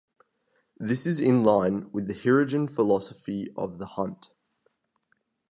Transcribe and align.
This 0.77 1.05
is 1.05 1.19
in 1.19 1.43
line 1.43 1.91
with 1.91 2.07
the 2.07 2.15
Hirogen 2.15 2.67
philosophy 2.71 3.53
of 3.55 3.77
the 3.77 3.85
hunt. 3.85 4.31